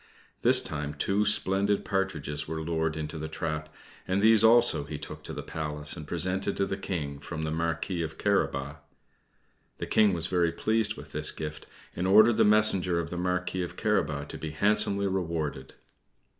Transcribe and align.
This 0.41 0.61
time 0.63 0.95
two 0.95 1.25
splendid 1.25 1.85
partridges 1.85 2.47
were 2.47 2.63
lured 2.63 2.97
into 2.97 3.19
the 3.19 3.27
trap, 3.27 3.69
and 4.07 4.19
these 4.19 4.43
also 4.43 4.83
he 4.85 4.97
took 4.97 5.21
to 5.25 5.31
the 5.31 5.43
Palace 5.43 5.95
and 5.95 6.07
presented 6.07 6.57
to 6.57 6.65
the 6.65 6.75
King 6.75 7.19
from 7.19 7.43
the 7.43 7.51
Marquis 7.51 8.01
of 8.01 8.17
Carabas. 8.17 8.77
The 9.77 9.85
King 9.85 10.13
was 10.13 10.25
very 10.25 10.51
pleased 10.51 10.95
with 10.97 11.11
this 11.11 11.29
gift, 11.29 11.67
and 11.95 12.07
ordered 12.07 12.37
the 12.37 12.43
messenger 12.45 12.97
of 12.99 13.11
the 13.11 13.17
Marquis 13.17 13.61
of 13.61 13.75
Carabas 13.77 14.25
to 14.29 14.39
be 14.39 14.49
handsomely 14.49 15.05
rewarded. 15.05 15.75